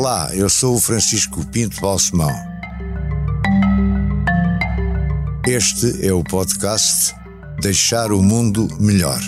[0.00, 2.30] Olá, eu sou o Francisco Pinto Balsemão.
[5.44, 7.12] Este é o podcast
[7.60, 9.18] Deixar o Mundo Melhor.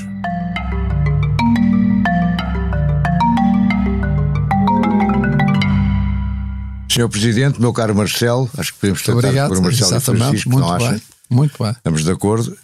[6.89, 10.01] Senhor Presidente, meu caro Marcelo, acho que podemos tratar Obrigado, por Marcelo e.
[10.01, 10.87] Francisco, Muito não bem.
[10.87, 11.03] acha?
[11.29, 11.73] Muito bem.
[11.73, 12.57] Estamos de acordo.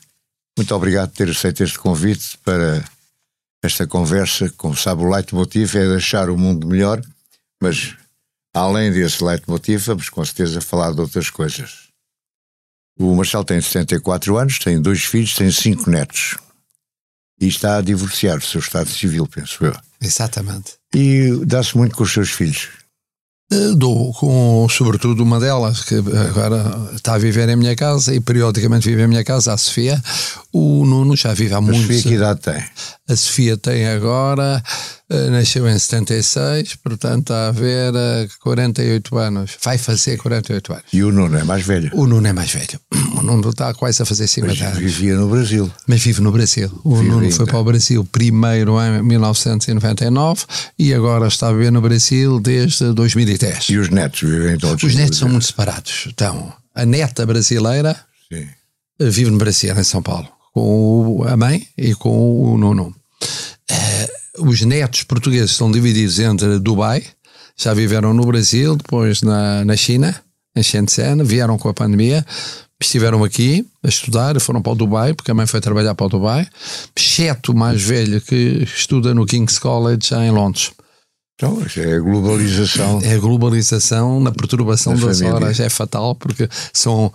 [0.57, 2.84] Muito obrigado por ter aceito este convite para
[3.65, 4.48] esta conversa.
[4.57, 7.02] Como sabe, o leitmotiv é deixar o mundo melhor,
[7.62, 7.95] mas
[8.55, 11.88] além desse leitmotiv, vamos com certeza falar de outras coisas.
[12.98, 16.37] O Marcelo tem 74 anos, tem dois filhos, tem cinco netos.
[17.38, 19.77] E está a divorciar do seu estado civil, penso eu.
[20.01, 20.74] Exatamente.
[20.95, 22.69] E dá-se muito com os seus filhos.
[23.50, 28.20] Eh, Dou com, sobretudo, uma delas que agora está a viver em minha casa e
[28.20, 30.02] periodicamente vive em minha casa, a Sofia.
[30.52, 32.65] O Nuno já vive há A muito Sofia, que idade tem?
[33.09, 34.60] A Sofia tem agora,
[35.09, 39.56] eh, nasceu em 76, portanto está a ver eh, 48 anos.
[39.62, 40.84] Vai fazer 48 anos.
[40.93, 41.90] E o Nuno é mais velho.
[41.95, 42.80] O Nuno é mais velho.
[43.16, 44.78] O Nuno está quase a fazer 50 anos.
[44.78, 45.70] vivia no Brasil.
[45.86, 46.70] Mas vive no Brasil.
[46.84, 47.34] O Vive Nuno ainda.
[47.34, 50.45] foi para o Brasil primeiro em 1999
[50.78, 53.70] e agora está a viver no Brasil desde 2010.
[53.70, 56.09] E os netos vivem todos Os netos são muito separados.
[56.09, 57.96] Então, a neta brasileira
[58.30, 58.46] Sim.
[59.00, 62.94] vive no Brasil, em São Paulo, com a mãe e com o Nuno.
[63.70, 67.03] Eh, os netos portugueses estão divididos entre Dubai,
[67.56, 70.14] já viveram no Brasil, depois na, na China,
[70.54, 72.25] em Shenzhen, vieram com a pandemia,
[72.81, 76.09] estiveram aqui a estudar, foram para o Dubai, porque a mãe foi trabalhar para o
[76.10, 76.47] Dubai,
[76.97, 80.72] exceto o mais velho que estuda no King's College já em Londres.
[81.38, 83.00] Então, é a globalização.
[83.03, 85.34] É a globalização na perturbação Da das família.
[85.37, 87.12] horas é fatal porque são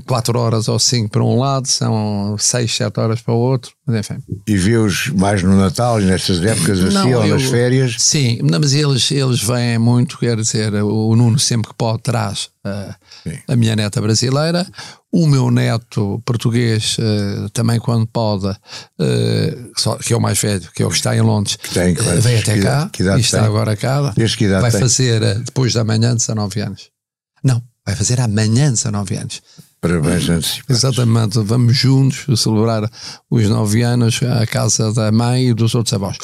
[0.00, 3.96] 4 horas ou 5 para um lado, são 6, 7 horas para o outro, mas
[3.96, 4.22] enfim.
[4.46, 7.96] E vê-os mais no Natal e nestas épocas assim, Não, ou eu- nas férias.
[7.98, 12.94] Sim, mas eles, eles vêm muito, quer dizer, o Nuno sempre que pode traz uh,
[13.22, 13.38] Sim.
[13.48, 14.66] a minha neta brasileira,
[15.10, 20.68] o meu neto português uh, também quando pode, uh, só- que é o mais velho,
[20.74, 22.18] que é o que está em Londres, tem, claro.
[22.18, 23.46] uh, vem até Que cá idade- que idade e está tem?
[23.46, 24.00] agora cá.
[24.02, 24.80] Vai tem?
[24.80, 26.90] fazer depois da manhã 19 anos.
[27.44, 29.42] Não, vai fazer amanhã 19 anos.
[29.80, 30.78] Parabéns antecipados.
[30.78, 32.88] Exatamente, vamos juntos celebrar
[33.28, 36.16] os nove anos à casa da mãe e dos outros avós.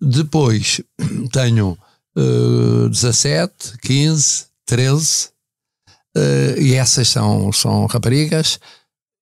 [0.00, 0.80] Depois
[1.32, 1.78] tenho
[2.16, 5.28] eh, 17, 15, 13,
[6.16, 8.58] eh, e essas são, são raparigas,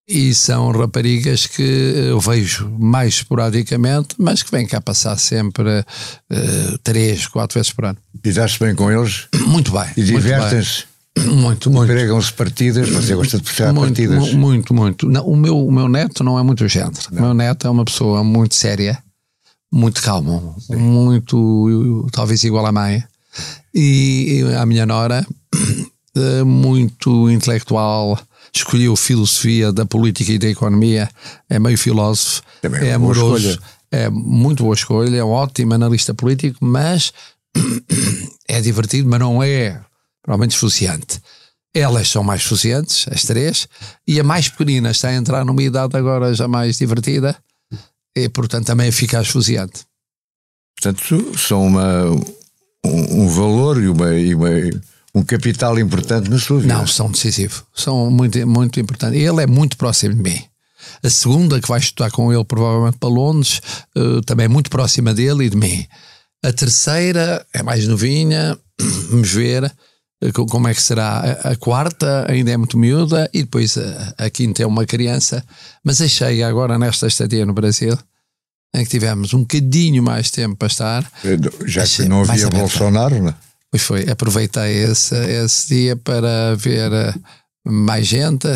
[0.09, 5.85] e são raparigas que eu vejo mais esporadicamente, mas que vêm cá passar sempre
[6.31, 7.99] eh, três, quatro vezes por ano.
[8.25, 9.87] E dá-se bem com eles Muito bem.
[9.95, 10.85] e divertem-se.
[11.27, 11.91] Muito, muito.
[11.93, 12.89] Pregam-se partidas.
[12.89, 14.33] Você gosta de puxar Muito, partidas.
[14.33, 15.09] mu- muito, muito.
[15.09, 16.93] Não, o, meu, o meu neto não é muito género.
[17.11, 19.03] O meu neto é uma pessoa muito séria,
[19.73, 23.03] muito calmo, muito, talvez igual à mãe.
[23.75, 25.27] E a minha nora,
[26.17, 28.19] eh, muito intelectual,
[28.55, 31.09] escolheu filosofia da política e da economia,
[31.49, 33.67] é meio filósofo, Também é é amoroso, escolha.
[33.93, 37.13] é muito boa escolha, é um ótimo analista político, mas
[38.49, 39.81] é divertido, mas não é
[40.29, 41.23] provavelmente esfuziante.
[41.75, 43.67] Elas são mais esfuziantes, as três,
[44.07, 47.35] e a mais pequenina está a entrar numa idade agora já mais divertida,
[48.15, 49.87] e portanto também fica esfuziante.
[50.79, 52.05] Portanto, são uma,
[52.85, 54.49] um, um valor e, uma, e uma-
[55.15, 56.75] um capital importante na sua vida.
[56.75, 59.19] Não, são decisivos, são muito, muito importantes.
[59.19, 60.45] Ele é muito próximo de mim.
[61.03, 63.63] A segunda, que vai estudar com ele provavelmente para Londres,
[63.97, 65.87] eh, também é muito próxima dele e de mim.
[66.45, 68.59] A terceira é mais novinha,
[69.11, 69.73] vamos ver
[70.49, 71.39] como é que será.
[71.45, 75.45] A, quarta ainda é muito miúda e depois a, a quinta é uma criança.
[75.85, 77.97] Mas achei agora nesta estadia no Brasil,
[78.75, 81.13] em que tivemos um bocadinho mais tempo para estar,
[81.65, 82.49] Já que não havia.
[82.49, 83.35] Bolsonaro, não é?
[83.71, 87.15] Pois foi, aproveitei esse, esse dia para ver eh,
[87.67, 88.49] mais gente,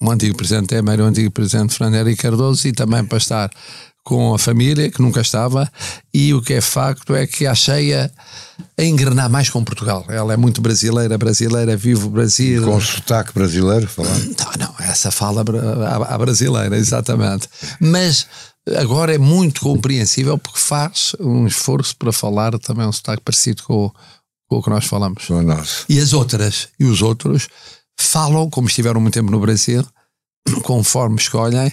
[0.00, 3.50] o antigo presidente Temer, o antigo presidente Fernando Henrique Cardoso e também para estar
[4.04, 5.70] com a família, que nunca estava,
[6.12, 8.10] e o que é facto é que achei a,
[8.78, 10.04] engrenar mais com Portugal.
[10.08, 12.64] Ela é muito brasileira, brasileira, vive o Brasil.
[12.64, 14.18] com sotaque brasileiro, falar.
[14.18, 17.48] Não, não, essa fala à, brasileira, exatamente.
[17.80, 18.26] Mas
[18.76, 23.86] agora é muito compreensível porque faz um esforço para falar também um sotaque parecido com,
[23.86, 23.92] o-
[24.48, 25.26] com o que nós falamos.
[25.26, 25.84] com nosso.
[25.88, 27.48] E as outras, e os outros,
[27.98, 29.86] falam, como estiveram muito tempo no Brasil,
[30.64, 31.70] conforme escolhem,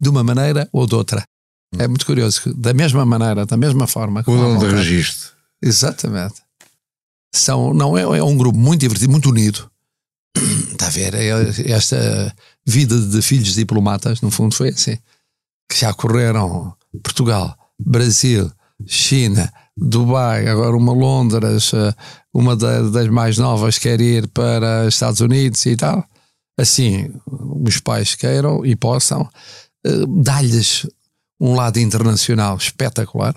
[0.00, 1.22] de uma maneira ou de outra.
[1.78, 4.22] É muito curioso, que da mesma maneira, da mesma forma.
[4.26, 5.30] Mudam falam, de registro.
[5.62, 6.34] Exatamente.
[7.34, 9.70] São, não é, é um grupo muito divertido, muito unido.
[10.72, 11.14] Está a ver?
[11.14, 12.34] É- Esta
[12.66, 14.98] vida de filhos diplomatas, no fundo, foi assim.
[15.70, 18.50] Que já correram Portugal, Brasil,
[18.86, 21.94] China, Dubai, agora uma Londres, eh,
[22.34, 26.04] uma das mais novas quer ir para Estados Unidos e tal.
[26.58, 29.26] Assim, os pais queiram e possam,
[29.86, 30.86] eh, dar-lhes
[31.42, 33.34] um lado internacional espetacular.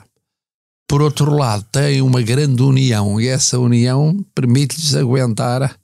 [0.88, 5.76] Por outro lado, tem uma grande união e essa união permite-lhes aguentar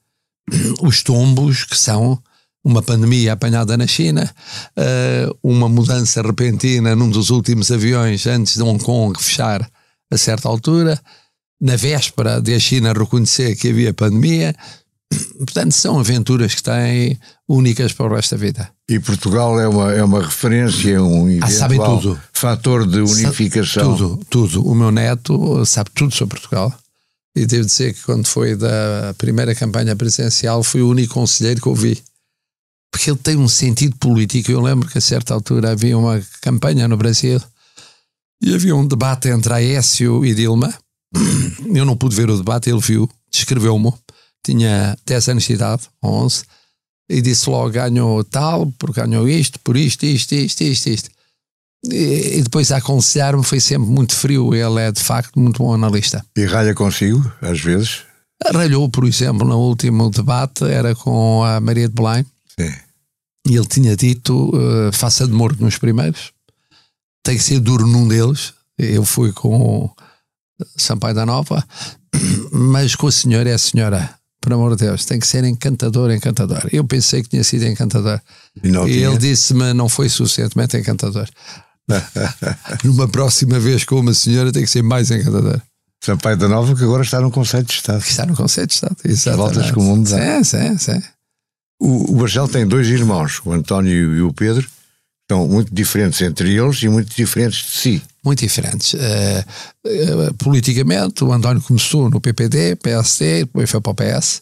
[0.84, 2.22] os tombos que são
[2.64, 4.32] uma pandemia apanhada na China,
[4.78, 9.68] uh, uma mudança repentina num dos últimos aviões antes de Hong Kong fechar
[10.12, 11.02] a certa altura,
[11.60, 14.56] na véspera de a China reconhecer que havia pandemia.
[15.40, 17.20] Portanto, são aventuras que têm
[17.50, 18.72] únicas para o resto da vida.
[18.92, 21.48] E Portugal é uma, é uma referência, um ah,
[22.34, 23.96] fator de unificação.
[23.96, 24.68] Tudo, tudo.
[24.68, 26.74] O meu neto sabe tudo sobre Portugal.
[27.36, 31.70] E devo dizer que quando foi da primeira campanha presidencial fui o único conselheiro que
[31.70, 32.04] ouvi
[32.92, 34.52] porque ele tem um sentido político.
[34.52, 37.42] Eu lembro que a certa altura havia uma campanha no Brasil
[38.44, 40.74] e havia um debate entre Aécio e Dilma.
[41.74, 43.94] Eu não pude ver o debate, ele viu, descreveu-me.
[44.44, 46.44] Tinha 10 anos de idade, 11,
[47.12, 51.10] e disse logo: ganhou tal, porque ganhou isto, por isto, isto, isto, isto, isto.
[51.92, 54.54] E, e depois a aconselhar-me foi sempre muito frio.
[54.54, 56.26] Ele é de facto muito bom analista.
[56.38, 58.04] E ralha consigo, às vezes?
[58.54, 62.26] Ralhou, por exemplo, no último debate, era com a Maria de Belém
[62.60, 62.74] Sim.
[63.48, 66.32] E ele tinha dito: uh, faça de morto nos primeiros,
[67.24, 68.54] tem que ser duro num deles.
[68.78, 69.96] Eu fui com o
[70.78, 71.66] Sampaio da Nova,
[72.52, 74.21] mas com a senhora é a senhora.
[74.42, 76.68] Por amor de Deus, tem que ser encantador, encantador.
[76.72, 78.20] Eu pensei que tinha sido encantador.
[78.64, 81.30] E, e ele disse-me: não foi suficientemente encantador.
[82.84, 85.62] Numa próxima vez com uma senhora tem que ser mais encantador.
[86.04, 88.02] Sampaio da Nova, que agora está no Conceito de Estado.
[88.02, 89.54] Que está no Conceito de Estado, exatamente.
[89.54, 90.44] Voltas com o mundo dá.
[90.44, 91.04] Sim, sim, sim.
[91.80, 94.68] O, o tem dois irmãos, o António e o Pedro,
[95.30, 98.02] são muito diferentes entre eles e muito diferentes de si.
[98.24, 98.94] Muito diferentes.
[98.94, 104.42] Uh, uh, politicamente, o António começou no PPD, PSD, depois foi para o PS.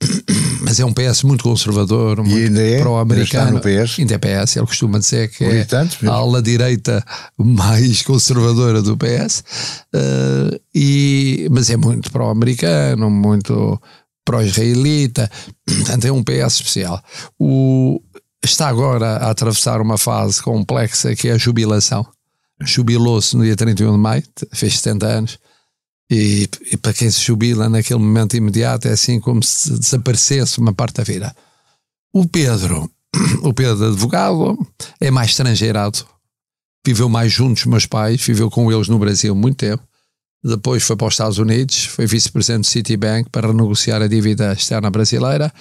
[0.62, 3.60] Mas é um PS muito conservador, muito é, pró-americano.
[3.98, 5.66] Ainda, é PS, ele costuma dizer que é
[6.06, 7.04] a ala direita
[7.36, 9.42] mais conservadora do PS.
[9.92, 13.80] Uh, eh, e, mas é muito pró-americano, muito
[14.24, 15.30] pró-israelita,
[15.66, 17.02] portanto é um PS especial.
[17.38, 18.00] O,
[18.44, 22.06] está agora a atravessar uma fase complexa que é a jubilação.
[22.60, 24.22] Jubilou-se no dia 31 de maio,
[24.52, 25.38] fez 70 anos,
[26.10, 30.72] e, e, para quem se jubila naquele momento imediato é assim como se desaparecesse uma
[30.72, 31.36] parte da vida.
[32.12, 32.90] O Pedro,
[33.42, 34.58] o Pedro advogado,
[35.00, 36.04] é mais estrangeirado,
[36.86, 39.82] viveu mais juntos meus pais, viveu com eles no Brasil muito tempo,
[40.42, 44.90] depois foi para os Estados Unidos, foi vice-presidente do Citibank para renegociar a dívida externa
[44.90, 45.52] brasileira.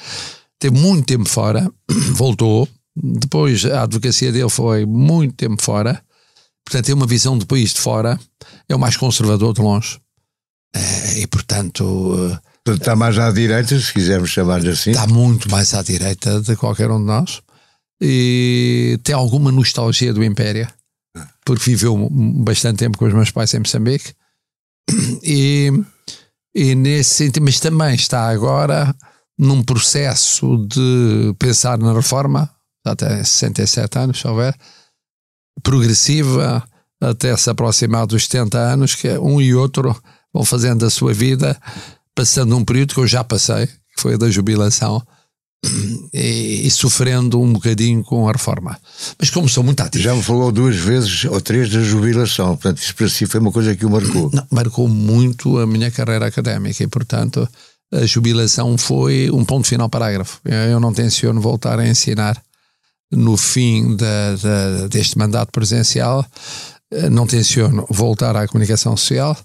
[0.60, 1.70] Teve muito tempo fora,
[2.14, 2.68] voltou.
[2.96, 6.02] Depois a advocacia dele foi muito tempo fora.
[6.68, 8.20] Portanto, tem uma visão do país de fora.
[8.68, 10.02] É o mais conservador de longe.
[10.76, 12.38] É, e, portanto.
[12.68, 14.92] Está mais à direita, se quisermos chamar-lhe assim.
[14.92, 17.42] Está muito mais à direita de qualquer um de nós.
[18.02, 20.68] E tem alguma nostalgia do Império,
[21.46, 24.14] porque viveu bastante tempo com os meus pais em Moçambique
[25.24, 25.72] e,
[26.54, 28.94] e nesse sentido, mas também está agora
[29.40, 32.52] num processo de pensar na reforma,
[32.86, 34.54] até 67 anos, se houver,
[35.64, 36.64] progressiva,
[37.02, 39.96] até se aproximar dos 70 anos, que um e outro
[40.34, 41.58] vão fazendo a sua vida,
[42.16, 45.02] passando um período que eu já passei, que foi a da jubilação,
[46.14, 48.78] e, e, sofrendo um bocadinho com a reforma.
[49.20, 50.04] Mas como sou muito ativo.
[50.04, 53.52] Já me falou duas vezes ou três da jubilação, portanto, isso para si foi uma
[53.52, 54.30] coisa que o marcou.
[54.32, 57.48] Não, marcou muito a minha carreira académica e, portanto,
[57.92, 60.40] a jubilação foi um ponto final parágrafo.
[60.46, 62.42] Eu não tenciono voltar a ensinar
[63.12, 66.26] no fim da, da, deste mandato presencial,
[67.12, 69.38] não tenciono voltar à comunicação social,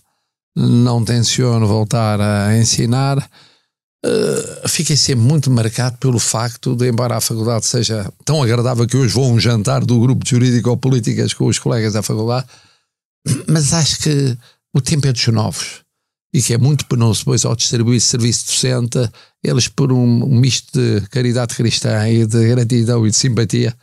[0.57, 3.29] não tenciono voltar a ensinar
[4.05, 8.97] Uh, fiquei sempre muito marcado pelo facto de, embora a faculdade seja tão agradável que
[8.97, 12.45] hoje vou a um jantar do grupo de jurídico-políticas com os colegas da faculdade,
[13.47, 14.37] mas acho que
[14.75, 15.83] o tempo é dos novos
[16.33, 18.99] e que é muito penoso depois ao distribuir serviço docente,
[19.43, 23.77] eles por um, misto de caridade cristã e de gratidão e de simpatia,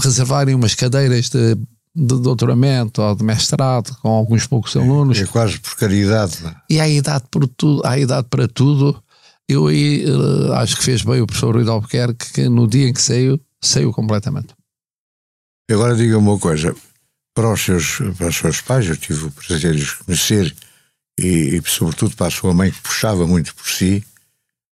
[0.00, 5.18] reservarem umas cadeiras de, de doutoramento ou de mestrado com alguns poucos alunos.
[5.18, 6.38] É, é quase por caridade.
[6.46, 6.54] É?
[6.70, 9.02] E há idade, por tudo, há idade para tudo
[9.48, 12.92] eu aí uh, acho que fez bem o professor Rui Albuquerque que no dia em
[12.92, 14.54] que saiu, saiu completamente.
[15.70, 16.74] Agora diga uma coisa,
[17.34, 20.54] para os, seus, para os seus pais, eu tive o prazer de os conhecer
[21.22, 24.04] e, e, sobretudo para a sua mãe que puxava muito por si,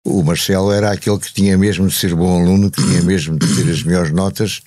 [0.05, 3.55] o Marcelo era aquele que tinha mesmo de ser bom aluno, que tinha mesmo de
[3.55, 4.63] ter as melhores notas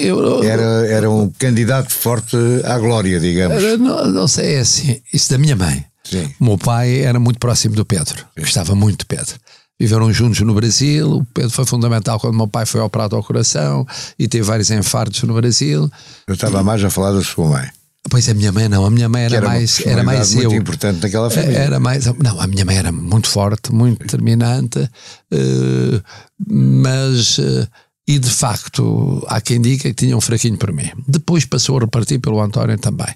[0.00, 3.62] eu, era, era um candidato forte à glória, digamos.
[3.78, 5.00] Não, não sei, é assim.
[5.12, 5.84] Isso da minha mãe.
[6.02, 6.32] Sim.
[6.40, 8.24] O meu pai era muito próximo do Pedro.
[8.38, 9.34] Gostava muito do Pedro.
[9.78, 11.18] Viveram juntos no Brasil.
[11.18, 13.86] O Pedro foi fundamental quando o meu pai foi operado ao coração
[14.18, 15.90] e teve vários infartos no Brasil.
[16.26, 17.68] Eu estava mais a falar da sua mãe.
[18.10, 20.60] Pois a minha mãe não, a minha mãe era, era mais era mais muito eu.
[20.60, 21.58] importante naquela família.
[21.58, 26.02] Era mais, não, a minha mãe era muito forte, muito determinante, uh,
[26.46, 27.68] mas uh,
[28.06, 30.90] e de facto há quem diga que tinha um fraquinho por mim.
[31.06, 33.14] Depois passou a repartir pelo António também,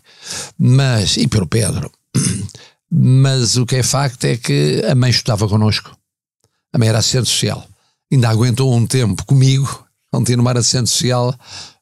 [0.59, 1.91] mas e pelo Pedro.
[2.95, 5.97] Mas o que é facto é que a mãe estudava connosco.
[6.75, 7.67] A mãe era assistente social.
[8.13, 11.35] Ainda aguentou um tempo comigo, continuar assistente social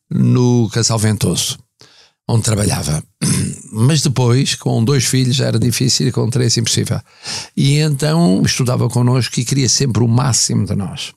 [0.09, 1.59] no Casal Ventoso
[2.31, 3.03] onde trabalhava.
[3.73, 7.01] Mas depois, com dois filhos, era difícil e com três impossível.
[7.57, 11.13] E então estudava connosco e queria sempre o máximo de nós.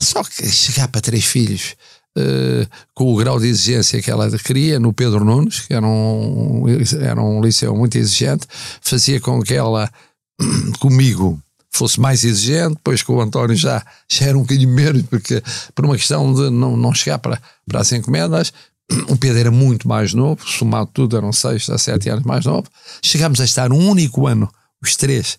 [0.00, 1.74] Só que chegar para três filhos
[2.16, 6.64] uh, com o grau de exigência que ela queria no Pedro Nunes, que era um,
[7.00, 8.46] era um liceu muito exigente,
[8.80, 9.90] fazia com que ela,
[10.78, 11.40] comigo,
[11.72, 15.42] fosse mais exigente, depois com o António já, já era um bocadinho menos, porque
[15.74, 18.52] por uma questão de não, não chegar para, para as encomendas,
[19.08, 22.68] o Pedro era muito mais novo, somado tudo, eram seis a sete anos mais novo.
[23.02, 24.48] Chegámos a estar um único ano,
[24.82, 25.38] os três,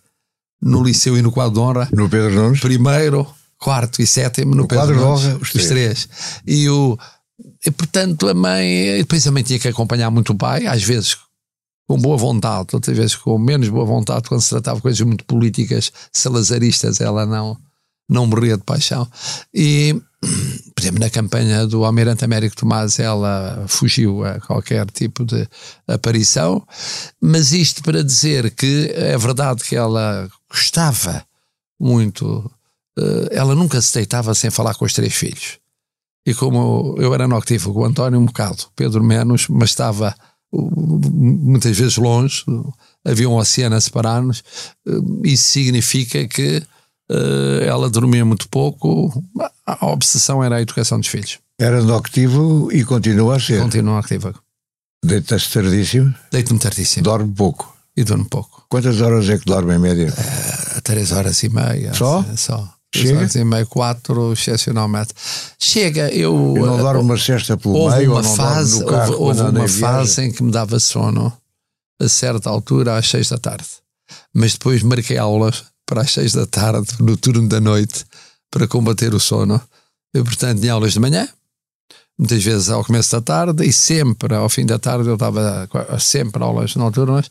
[0.62, 1.89] no Liceu e no quadro de honra.
[1.94, 2.60] No Pedro Nunes?
[2.60, 3.27] Primeiro,
[3.58, 5.22] quarto e sétimo no, no Pedro quadro Nunes.
[5.22, 6.10] De honra, os, os três.
[6.46, 6.98] E, o,
[7.66, 11.18] e portanto a mãe, depois também tinha que acompanhar muito o pai, às vezes
[11.88, 15.24] com boa vontade, outras vezes com menos boa vontade, quando se tratava de coisas muito
[15.24, 17.58] políticas, salazaristas, ela não,
[18.10, 19.08] não morria de paixão.
[19.54, 25.48] E por exemplo, na campanha do Almirante Américo Tomás, ela fugiu a qualquer tipo de
[25.88, 26.66] aparição,
[27.22, 31.24] mas isto para dizer que é verdade que ela gostava
[31.80, 32.50] muito,
[32.98, 35.60] eh, ela nunca se deitava sem falar com os três filhos.
[36.26, 40.16] E como eu era noctivo com o António um bocado, Pedro menos, mas estava
[40.52, 42.44] muitas vezes longe,
[43.06, 44.44] havia um oceano a separar-nos,
[44.88, 44.92] eh,
[45.26, 46.64] isso significa que
[47.66, 49.24] ela dormia muito pouco,
[49.66, 51.40] a obsessão era a educação dos filhos.
[51.60, 53.62] Era noctivo e continua a ser.
[53.62, 54.34] Continua ativa.
[55.04, 56.14] Deita-se tardíssimo?
[56.32, 57.04] Deito-me tardíssimo.
[57.04, 57.76] Dorme pouco?
[57.96, 58.66] E dorme pouco.
[58.70, 60.14] Quantas horas é que dorme em média?
[60.14, 61.94] Uh, três horas e meia.
[61.94, 62.24] Só?
[62.36, 62.74] Só.
[62.92, 63.20] Três Chega?
[63.20, 65.14] horas e meia, quatro, excepcionalmente.
[65.60, 66.54] Chega, eu...
[66.56, 70.22] Eu não dormo uma cesta pelo houve meio, uma fase, carro, houve, houve uma fase
[70.22, 71.34] em que me dava sono,
[72.00, 73.68] a certa altura, às seis da tarde.
[74.34, 78.06] Mas depois marquei aulas para as seis da tarde, no turno da noite,
[78.51, 79.60] para combater o sono.
[80.13, 81.27] Eu, portanto, tinha aulas de manhã,
[82.20, 85.67] muitas vezes ao começo da tarde, e sempre ao fim da tarde eu estava
[86.00, 87.29] sempre aulas noturnas,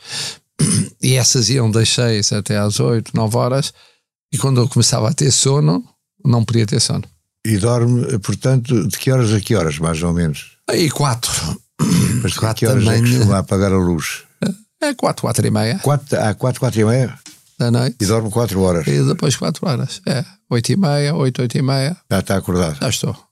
[1.03, 3.73] e essas iam das seis até às oito, nove horas,
[4.33, 5.85] e quando eu começava a ter sono,
[6.25, 7.05] não podia ter sono.
[7.45, 10.57] E dorme, portanto, de que horas a que horas, mais ou menos?
[10.69, 11.61] Aí quatro.
[12.23, 14.25] Mas de quatro que horas é que costuma apagar a luz?
[14.83, 15.79] É quatro, quatro e meia.
[15.79, 17.19] Quatro, ah, quatro, quatro e meia?
[17.59, 17.97] Da noite.
[18.01, 18.87] E dorme 4 horas.
[18.87, 20.01] E depois 4 horas.
[20.07, 20.25] É.
[20.51, 21.97] 8 e meia, 8, 8 e meia.
[22.11, 22.79] Já está acordado.
[22.81, 23.27] Já estou.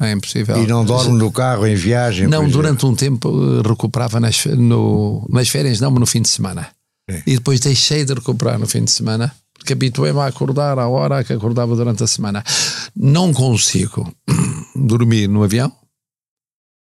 [0.00, 0.62] É impossível.
[0.62, 2.28] E não dorme no carro, em viagem?
[2.28, 6.28] Não, durante um tempo eh, recuperava nas, no, nas férias, não, mas no fim de
[6.28, 6.68] semana.
[7.10, 7.22] É.
[7.26, 11.24] E depois deixei de recuperar no fim de semana, porque habituei-me a acordar à hora
[11.24, 12.44] que acordava durante a semana.
[12.94, 14.12] Não consigo
[14.76, 15.72] dormir no avião.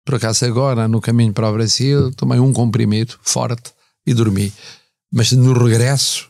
[0.04, 3.72] Por acaso, agora, no caminho para o Brasil, tomei um comprimido forte
[4.06, 4.52] e dormi.
[5.12, 6.28] Mas no regresso,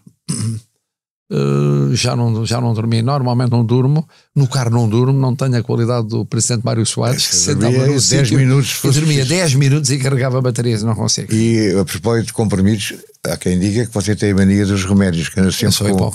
[1.30, 5.56] Uh, já, não, já não dormi, normalmente não durmo, no carro não durmo, não tenho
[5.56, 8.78] a qualidade do presidente Mário Soares, que sentava no 10 sítio, minutos.
[8.84, 11.32] Eu dormia 10 minutos e carregava baterias, não consigo.
[11.34, 15.28] E a propósito de comprimidos, há quem diga que você tem a mania dos remédios,
[15.28, 16.10] que anda sempre sou com,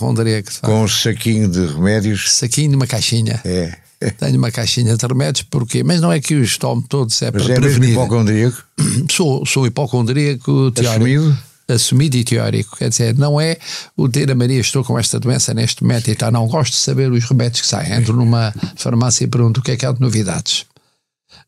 [0.62, 2.32] com um saquinho de remédios.
[2.32, 3.42] Saquinho de uma caixinha.
[3.44, 3.78] É.
[4.18, 5.84] Tenho uma caixinha de remédios, porquê?
[5.84, 7.90] Mas não é que os tomo todos, é Mas para é prevenir.
[7.90, 8.64] Mesmo hipocondríaco?
[9.12, 11.38] Sou, sou hipocondríaco teórico.
[11.74, 12.18] Assumido?
[12.18, 12.78] e teórico.
[12.78, 13.58] Quer dizer, não é
[13.96, 16.32] o ter a Maria, estou com esta doença neste momento e tal.
[16.32, 17.94] Não gosto de saber os remédios que saem.
[17.94, 20.66] Entro numa farmácia e pergunto o que é que há de novidades.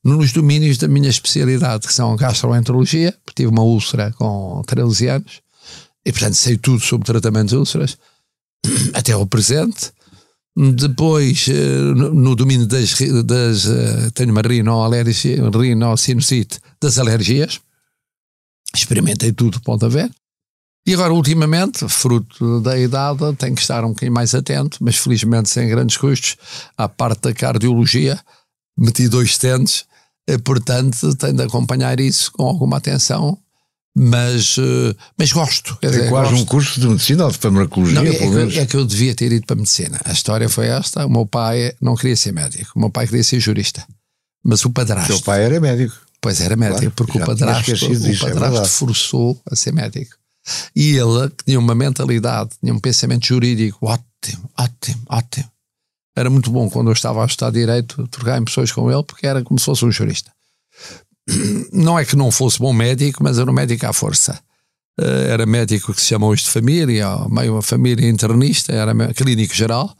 [0.03, 5.41] Nos domínios da minha especialidade, que são gastroenterologia, tive uma úlcera com 13 anos,
[6.05, 7.97] e portanto sei tudo sobre tratamentos de úlceras,
[8.93, 9.91] até o presente.
[10.55, 12.93] Depois, eh, no domínio das,
[13.25, 17.59] das eh, tenho uma rinocinocite das alergias,
[18.75, 20.09] experimentei tudo, pode haver.
[20.85, 25.49] E agora, ultimamente, fruto da idade, tenho que estar um bocadinho mais atento, mas felizmente
[25.49, 26.35] sem grandes custos,
[26.77, 28.19] à parte da cardiologia,
[28.77, 29.85] meti dois tentes,
[30.43, 33.37] portanto, tenho de acompanhar isso com alguma atenção,
[33.95, 35.77] mas, eh, mas gosto.
[35.79, 36.43] Quer dizer, quase gosto.
[36.43, 38.53] um curso de medicina ou de farmacologia, não, é, pelo menos.
[38.53, 40.01] Que, é que eu devia ter ido para a medicina.
[40.03, 43.23] A história foi esta: o meu pai não queria ser médico, o meu pai queria
[43.23, 43.85] ser jurista.
[44.43, 45.13] Mas o padrasto.
[45.13, 45.95] Seu pai era médico.
[46.23, 50.15] Pois era médico, claro, porque o padrasto, o é padrasto é forçou a ser médico.
[50.73, 55.51] E ele, que tinha uma mentalidade, tinha um pensamento jurídico ótimo, ótimo, ótimo.
[56.15, 59.43] Era muito bom quando eu estava a estudar Direito, trocar impressões com ele, porque era
[59.43, 60.31] como se fosse um jurista.
[61.73, 64.39] Não é que não fosse bom médico, mas era um médico à força.
[64.99, 69.53] Eh, era médico que se chama hoje de família, meio uma família internista, era clínico
[69.53, 69.93] geral.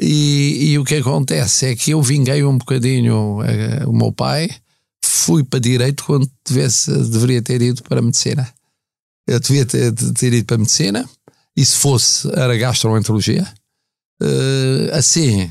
[0.00, 4.48] E, e, o que acontece é que eu vinguei um bocadinho uh, o meu pai,
[5.12, 8.48] fui para direito quando tivesse, deveria ter ido para medicina.
[9.26, 11.08] Eu devia ter, ter ido para medicina,
[11.56, 13.46] e se fosse, era gastroenterologia.
[14.20, 15.44] Uh, assim,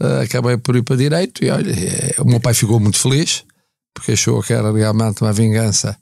[0.00, 1.74] uh, acabei por ir para direito, e olha,
[2.20, 3.44] o meu pai ficou muito feliz,
[3.92, 5.96] porque achou que era realmente uma vingança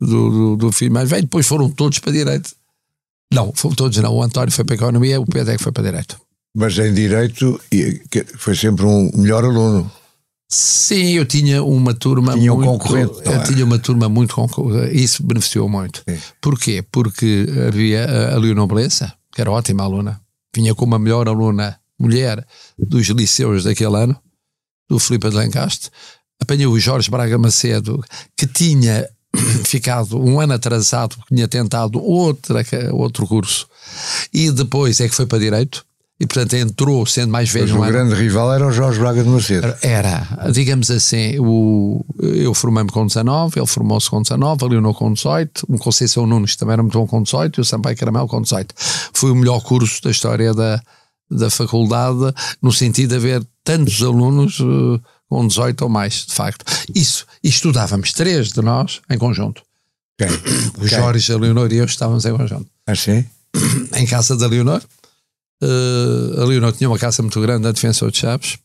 [0.00, 1.22] do, do, do filho mais velho.
[1.22, 2.50] Depois foram todos para direito.
[3.32, 4.14] Não, foram todos não.
[4.14, 6.18] O António foi para a economia, o Pedro é que foi para direito.
[6.56, 7.60] Mas em direito
[8.38, 9.90] foi sempre um melhor aluno.
[10.54, 12.68] Sim, eu tinha uma turma tinha muito.
[12.68, 13.42] Um concorrente, eu é?
[13.42, 14.94] tinha uma turma muito concorrente.
[14.94, 16.04] Isso beneficiou muito.
[16.06, 16.18] Sim.
[16.42, 16.84] Porquê?
[16.92, 20.20] Porque havia a Leonor Beleza, que era ótima aluna,
[20.54, 22.46] vinha como a melhor aluna mulher
[22.78, 24.14] dos liceus daquele ano,
[24.90, 25.88] do Filipe de Lancaste.
[26.38, 28.04] Apanhei o Jorge Braga Macedo,
[28.36, 29.08] que tinha
[29.64, 33.66] ficado um ano atrasado, porque tinha tentado outra, outro curso,
[34.30, 35.82] e depois é que foi para Direito
[36.22, 37.76] e portanto entrou sendo mais velho.
[37.76, 39.74] Mas o grande rival era o Jorge Braga de Macedo.
[39.82, 45.12] Era, digamos assim, o, eu formei-me com 19, ele formou-se com 19, a Leonor com
[45.12, 48.40] 18, o Conceição Nunes também era muito bom com 18 e o Sampaio Caramelo com
[48.40, 48.72] 18.
[49.12, 50.80] Foi o melhor curso da história da,
[51.28, 56.64] da faculdade, no sentido de haver tantos alunos uh, com 18 ou mais, de facto.
[56.94, 59.60] Isso, e estudávamos três de nós em conjunto.
[60.20, 60.38] Okay.
[60.78, 62.68] O Jorge, a Leonor e eu estávamos em conjunto.
[62.86, 63.24] Ah, sim?
[63.96, 64.80] Em casa da Leonor
[65.62, 68.58] Uh, a Leonor tinha uma casa muito grande na Defensor de Chaves,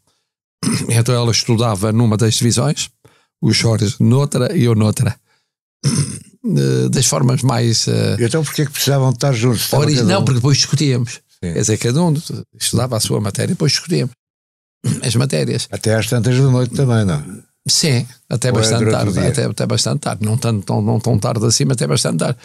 [0.90, 2.90] então ela estudava numa das divisões,
[3.42, 5.16] os Jorge noutra e eu noutra.
[6.44, 7.86] Uh, das formas mais.
[7.88, 9.72] Uh, então porquê é que precisavam estar juntos?
[9.74, 11.22] Origi- não, porque depois discutíamos.
[11.44, 11.54] Sim.
[11.54, 12.14] Quer dizer, cada um
[12.60, 14.12] estudava a sua matéria e depois discutíamos
[15.04, 15.68] as matérias.
[15.72, 17.44] Até às tantas da noite também, não?
[17.68, 19.20] Sim, até Ou é bastante tarde.
[19.20, 20.26] Até, até bastante tarde.
[20.26, 22.40] Não, tanto, não, não tão tarde assim, mas até bastante tarde.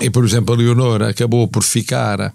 [0.00, 2.34] E, por exemplo, a Leonor acabou por ficar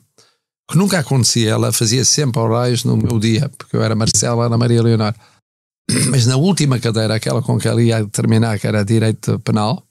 [0.71, 1.51] que nunca acontecia.
[1.51, 5.13] Ela fazia sempre horários no meu dia, porque eu era Marcela, Ana Maria Leonor.
[6.09, 9.83] Mas na última cadeira, aquela com que ela ia terminar, que era Direito Penal,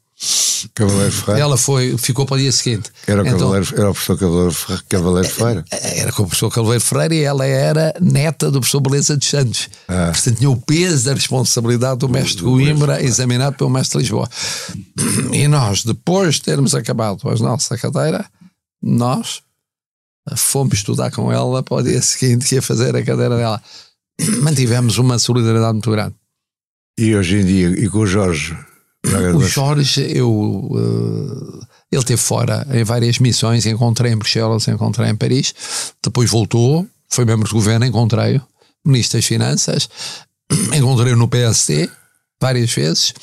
[0.75, 1.41] Cavaleiro Ferreira.
[1.41, 2.91] Ela foi, ficou para o dia seguinte.
[3.07, 4.57] Era o, então, Cavaleiro, era o professor Cavaleiro,
[4.89, 5.65] Cavaleiro Ferreira.
[5.71, 9.71] Era com o professor Cavaleiro Ferreira e ela era neta do professor Beleza de Santos.
[9.89, 10.11] Ah.
[10.13, 14.29] Portanto, tinha o peso da responsabilidade do mestre Coimbra, examinado pelo mestre Lisboa.
[15.33, 18.27] E nós, depois de termos acabado a nossa cadeira,
[18.83, 19.43] nós
[20.37, 23.63] fomos estudar com ela para o dia seguinte ia fazer a cadeira dela.
[24.43, 26.15] Mantivemos uma solidariedade muito grande.
[26.99, 28.57] E hoje em dia, e com o Jorge?
[29.35, 30.31] O Jorge, eu.
[30.31, 35.55] Uh, ele esteve fora em várias missões, encontrei em Bruxelas, encontrei em Paris,
[36.03, 38.43] depois voltou, foi membro do governo, encontrei-o,
[38.85, 39.89] ministro das Finanças,
[40.77, 41.91] encontrei-o no PSD
[42.41, 43.15] várias vezes,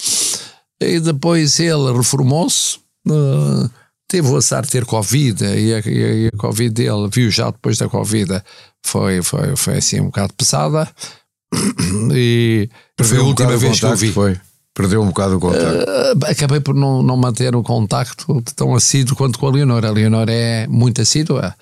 [0.82, 2.80] e depois ele reformou-se.
[3.08, 3.70] Uh,
[4.08, 7.78] teve o azar de ter Covid e a, e a, Covid dele, viu já depois
[7.78, 8.42] da Covid,
[8.86, 10.90] foi, foi, foi assim um bocado pesada.
[12.14, 14.12] E Perdeu foi a última um vez que eu vi.
[14.12, 14.38] Foi.
[14.74, 15.90] Perdeu um bocado o contacto.
[15.90, 19.84] Uh, acabei por não, não manter o contacto tão assíduo quanto com a Leonor.
[19.84, 21.56] A Leonor é muito assídua,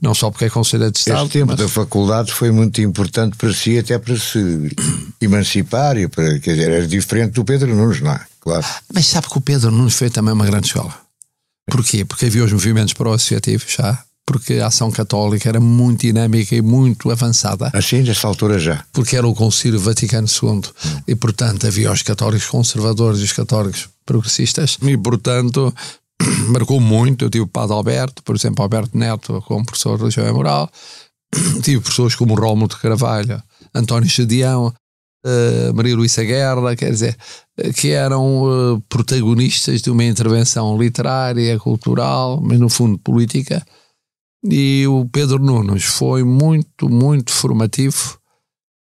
[0.00, 1.24] não só porque é Conselheira de Estado.
[1.24, 1.58] Este tempo mas...
[1.58, 4.70] da faculdade foi muito importante para si, até para se
[5.20, 8.20] emancipar, e para, quer dizer, era diferente do Pedro Nunes, não é?
[8.40, 8.64] Claro.
[8.92, 11.03] Mas sabe que o Pedro Nunes foi também uma grande escola.
[11.70, 12.04] Porquê?
[12.04, 17.10] Porque havia os movimentos pró-associativos já, porque a ação católica era muito dinâmica e muito
[17.10, 17.70] avançada.
[17.72, 18.84] Assim, nessa altura já.
[18.92, 20.62] Porque era o Concílio Vaticano II hum.
[21.06, 25.74] e, portanto, havia os católicos conservadores e os católicos progressistas e, portanto,
[26.48, 27.24] marcou muito.
[27.24, 30.70] Eu tive o Padre Alberto, por exemplo, Alberto Neto, como professor de religião e moral.
[31.62, 33.42] tive pessoas como Rómulo de Carvalho,
[33.74, 34.72] António Chadião,
[35.24, 37.16] uh, Maria Luísa Guerra, quer dizer,
[37.76, 43.64] que eram uh, protagonistas de uma intervenção literária, cultural, mas no fundo política.
[44.44, 48.18] E o Pedro Nunes foi muito, muito formativo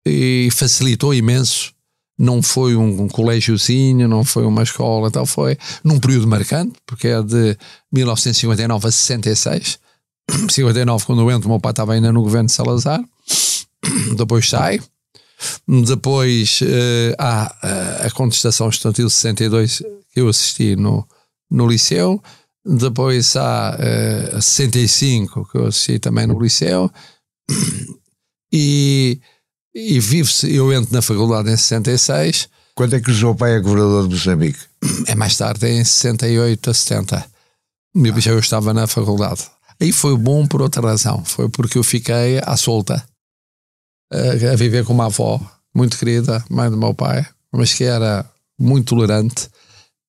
[0.05, 1.71] e facilitou imenso.
[2.17, 7.21] Não foi um, colégiozinho, não foi uma escola, tal, foi num período marcante, porque é
[7.21, 7.57] de
[7.91, 9.79] 1959 a 66.
[10.49, 13.03] 59, quando eu entro, o meu pai estava ainda no governo de Salazar.
[14.15, 14.79] Depois sai,
[15.67, 21.07] depois uh, há uh, a contestação estudantil 62 que eu assisti no,
[21.49, 22.21] no Liceu.
[22.65, 23.77] Depois há
[24.35, 26.91] uh, 65 que eu assisti também no Liceu.
[28.55, 29.19] E,
[29.73, 33.59] e vive-se, eu entro na faculdade em 66 Quando é que o seu pai é
[33.59, 34.59] governador de Moçambique?
[35.07, 37.25] É mais tarde, em 68 a 70.
[37.95, 39.41] Eu já eu estava na faculdade.
[39.81, 41.23] Aí foi bom por outra razão.
[41.25, 43.03] Foi porque eu fiquei à solta,
[44.51, 45.39] a, viver com uma avó
[45.73, 48.25] muito querida, mãe do meu pai, mas que era
[48.59, 49.49] muito tolerante.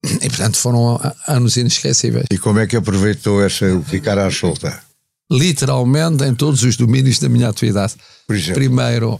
[0.04, 2.26] E portanto foram anos inesquecíveis.
[2.30, 4.78] E como é que aproveitou essa ficar à solta?
[5.32, 7.94] Literalmente em todos os domínios da minha atividade.
[8.26, 9.18] Primeiro,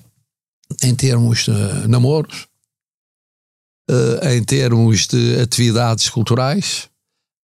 [0.83, 2.47] em termos de namoros,
[3.91, 6.89] eh, em termos de atividades culturais,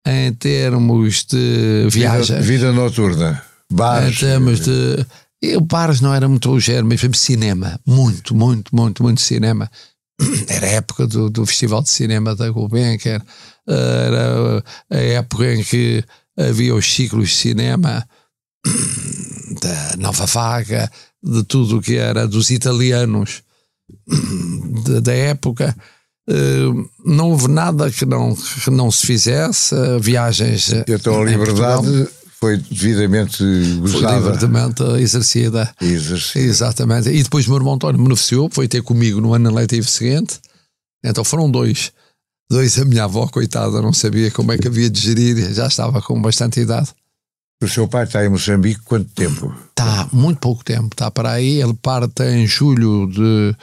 [0.07, 2.41] em termos de viagem.
[2.41, 4.17] Vida, vida noturna, bares.
[4.17, 5.07] Em termos de.
[5.41, 7.79] Eu, bares não era muito o género, mas cinema.
[7.87, 9.71] Muito, muito, muito, muito cinema.
[10.49, 13.23] Era a época do, do Festival de Cinema da Gulbenkian,
[13.69, 16.03] era a época em que
[16.37, 18.05] havia os ciclos de cinema
[19.61, 20.91] da Nova Vaga,
[21.23, 23.43] de tudo o que era dos italianos
[25.03, 25.77] da época.
[26.29, 30.71] Uh, não houve nada que não, que não se fizesse, viagens.
[30.87, 33.43] Então a liberdade foi devidamente
[33.81, 34.23] gozada.
[34.23, 35.75] Foi devidamente exercida.
[35.81, 36.45] exercida.
[36.45, 37.09] Exatamente.
[37.09, 40.39] E depois o meu irmão António beneficiou, foi ter comigo no ano letivo seguinte.
[41.05, 41.93] Então foram dois.
[42.51, 46.01] Dois, a minha avó, coitada, não sabia como é que havia de gerir, já estava
[46.01, 46.89] com bastante idade.
[47.61, 49.53] O seu pai está em Moçambique quanto tempo?
[49.71, 51.61] Está muito pouco tempo, está para aí.
[51.61, 53.55] Ele parte em julho de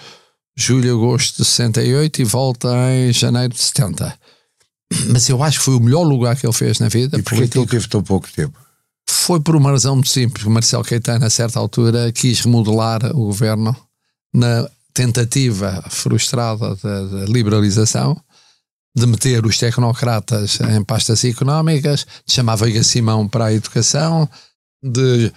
[0.55, 4.19] julho, agosto de 68 e volta em janeiro de 70.
[5.07, 7.17] Mas eu acho que foi o melhor lugar que ele fez na vida.
[7.17, 8.64] E porquê que ele teve tão pouco tempo?
[9.25, 10.45] Foi por uma razão muito simples.
[10.45, 13.75] Marcelo Caetano, a certa altura, quis remodelar o governo
[14.31, 18.15] na tentativa frustrada da liberalização,
[18.95, 24.29] de meter os tecnocratas em pastas económicas, de chamar Veiga Simão para a educação,
[24.83, 25.33] de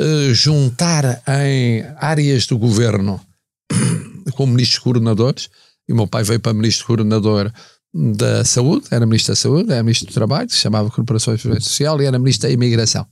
[0.00, 3.20] uh, juntar em áreas do governo
[4.32, 5.50] como ministros coordenadores,
[5.86, 7.52] e meu pai veio para ministro coordenador
[7.92, 12.00] da Saúde, era ministro da Saúde, era ministro do Trabalho, se chamava Corporações de Social,
[12.00, 13.06] e era ministro da Imigração.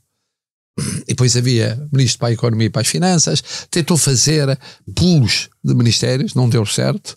[0.77, 4.59] E depois havia ministro para a Economia e para as Finanças, tentou fazer
[4.95, 7.17] pulos de ministérios, não deu certo,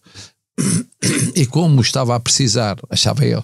[1.36, 3.44] e como estava a precisar, achava eu,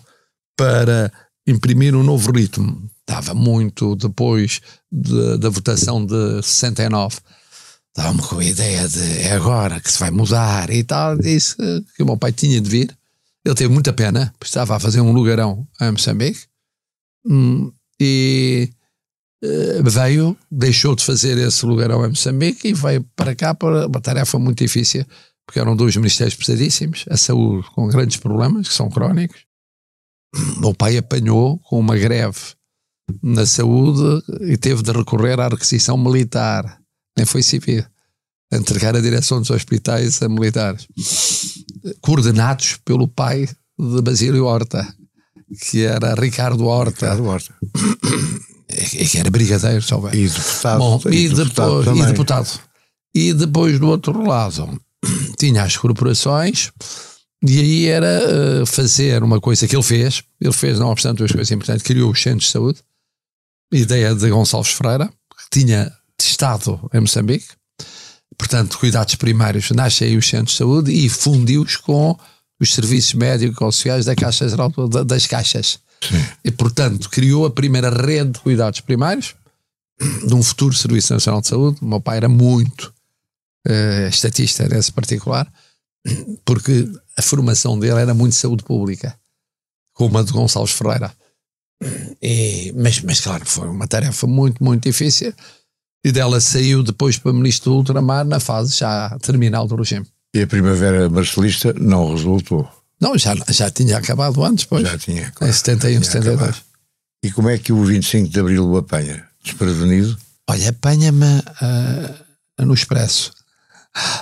[0.56, 1.12] para
[1.45, 7.17] imprimir um novo ritmo, estava muito depois de, da votação de 69,
[7.89, 11.56] estava-me com a ideia de é agora que se vai mudar e tal, disse
[11.95, 12.97] que o meu pai tinha de vir.
[13.45, 16.45] Ele teve muita pena, estava a fazer um lugarão em Moçambique
[17.26, 18.69] hum, e
[19.84, 24.39] veio, deixou de fazer esse lugarão em Moçambique e veio para cá para uma tarefa
[24.39, 25.06] muito difícil,
[25.45, 29.45] porque eram dois ministérios pesadíssimos, a saúde com grandes problemas, que são crónicos.
[30.63, 32.39] O pai apanhou com uma greve
[33.21, 36.82] na saúde e teve de recorrer à requisição militar
[37.15, 37.86] nem foi civil,
[38.51, 40.88] entregar a direção dos hospitais a militares,
[42.01, 44.88] coordenados pelo pai de Basílio Horta,
[45.62, 46.91] que era Ricardo Horta.
[46.91, 47.56] Ricardo Horta.
[48.73, 50.23] Que era brigadeiro, só bem.
[50.23, 50.79] E deputado.
[50.79, 52.59] Bom, e, deputado depois, e deputado.
[53.15, 54.79] E depois, do outro lado,
[55.38, 56.71] tinha as corporações,
[57.45, 60.23] e aí era uh, fazer uma coisa que ele fez.
[60.39, 62.79] Ele fez, não obstante, duas coisas importantes: criou os centros de saúde,
[63.71, 67.47] ideia de Gonçalves Freira, que tinha Estado em Moçambique.
[68.38, 72.17] Portanto, cuidados primários, nascem aí os centros de saúde e fundiu-os com
[72.59, 74.71] os serviços médicos sociais da Caixa Geral
[75.05, 75.79] das Caixas.
[76.09, 76.25] Sim.
[76.43, 79.35] E, portanto, criou a primeira rede de cuidados primários
[80.25, 81.77] de um futuro Serviço Nacional de Saúde.
[81.81, 82.93] O meu pai era muito
[83.67, 85.51] uh, estatista nesse particular,
[86.43, 89.17] porque a formação dele era muito saúde pública,
[89.93, 91.13] como a de Gonçalves Ferreira.
[92.21, 95.33] E, mas, mas, claro, foi uma tarefa muito, muito difícil
[96.05, 100.05] e dela saiu depois para ministro do ultramar na fase já terminal do regime.
[100.35, 102.67] E a primavera marcelista não resultou?
[103.03, 104.87] Não, já, já tinha acabado antes, pois.
[104.87, 105.29] Já tinha.
[105.31, 106.41] Claro, em 71, 72.
[106.41, 106.63] Acabado.
[107.21, 109.27] E como é que o 25 de Abril o apanha?
[109.43, 110.17] Desprevenido?
[110.49, 113.33] Olha, apanha-me uh, no Expresso.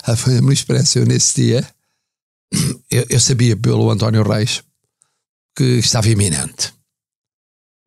[0.02, 0.98] Apanha-me no Expresso.
[0.98, 1.68] Eu, nesse dia,
[2.90, 4.64] eu, eu, sabia pelo António Reis
[5.56, 6.74] que estava iminente.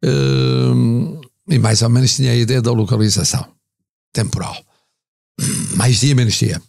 [0.04, 3.52] Uh, e mais ou menos tinha a ideia da localização
[4.12, 4.64] temporal.
[5.74, 6.62] Mais dia, menos dia.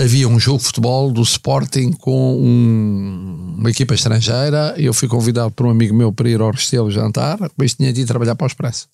[0.00, 5.50] Havia um jogo de futebol do Sporting com um, uma equipa estrangeira eu fui convidado
[5.50, 8.44] por um amigo meu para ir ao Restelo jantar, depois tinha de ir trabalhar para
[8.44, 8.88] o Expresso.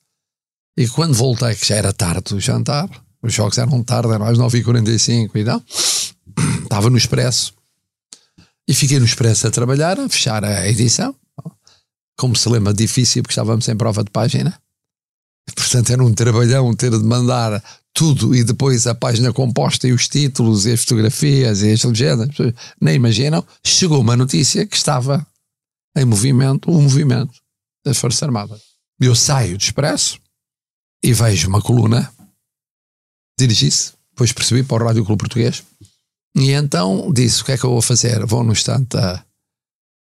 [0.79, 2.89] E quando voltei, que já era tarde do jantar,
[3.23, 5.63] os jogos eram tarde, eram às 9h45 e tal,
[6.65, 7.53] estava no Expresso.
[8.67, 11.15] E fiquei no Expresso a trabalhar, a fechar a edição.
[12.17, 14.59] Como se lembra, difícil, porque estávamos em prova de página.
[15.55, 20.09] Portanto, era um trabalhão ter de mandar tudo e depois a página composta e os
[20.09, 22.29] títulos e as fotografias e as legendas.
[22.81, 23.45] Nem imaginam.
[23.65, 25.27] Chegou uma notícia que estava
[25.97, 27.35] em movimento, um movimento
[27.85, 28.61] das Forças Armadas.
[29.01, 30.19] Eu saio do Expresso
[31.03, 32.11] e vejo uma coluna
[33.39, 35.63] dirigi-se, depois percebi para o Rádio Clube Português
[36.37, 38.25] e então disse o que é que eu vou fazer?
[38.27, 39.25] Vou no instante a,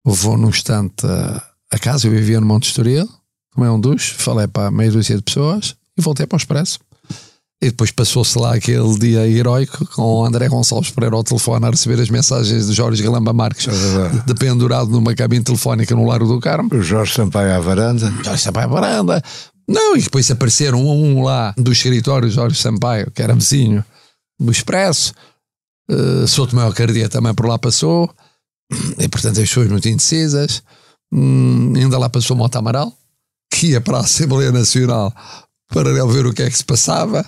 [0.04, 3.08] vou no instante a, a casa, eu vivia no Monte Estoril,
[3.54, 6.80] tomei um duche, falei para meia dúzia de pessoas e voltei para o Expresso.
[7.62, 11.70] E depois passou-se lá aquele dia heróico com o André Gonçalves Pereira ao telefone a
[11.70, 16.40] receber as mensagens de Jorge Galamba Marques, é dependurado numa cabine telefónica no Largo do
[16.40, 16.70] Carmo.
[16.74, 18.14] O Jorge Sampaio à varanda.
[18.24, 19.24] Jorge Sampaio à varanda.
[19.68, 23.84] Não, e depois apareceram um um lá do escritório Jorge Sampaio, que era vizinho
[24.40, 25.14] do Expresso.
[25.92, 28.10] Uh, Souto Maior Cardia também por lá passou.
[28.98, 30.64] E portanto as pessoas muito indecisas.
[31.12, 32.94] Hum, ainda lá passou Mota Amaral,
[33.50, 35.14] que ia para a Assembleia Nacional
[35.68, 37.26] para ver o que é que se passava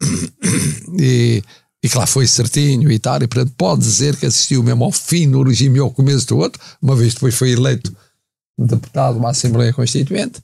[0.98, 1.42] e,
[1.82, 4.92] e que lá foi certinho e tal, e portanto pode dizer que assistiu mesmo ao
[4.92, 7.94] fim do regime e ao começo do outro, uma vez depois foi eleito
[8.58, 10.40] deputado uma Assembleia Constituinte.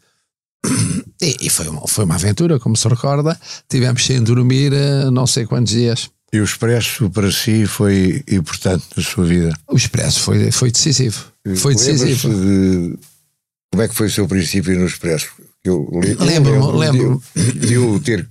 [1.23, 3.39] E, e, foi, uma, foi uma aventura, como se recorda.
[3.69, 6.09] Tivemos sem dormir uh, não sei quantos dias.
[6.33, 9.55] E o Expresso para si foi importante na sua vida?
[9.69, 11.27] O Expresso foi, foi decisivo.
[11.57, 12.31] Foi decisivo.
[12.31, 12.99] De,
[13.71, 15.31] como é que foi o seu princípio no Expresso?
[15.65, 18.29] Eu lembro-me lembro, lembro de, o ter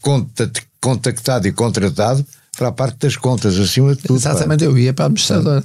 [0.81, 2.25] contactado e contratado
[2.57, 4.17] para a parte das contas, acima de tudo.
[4.17, 5.63] Exatamente, eu ia para administrador,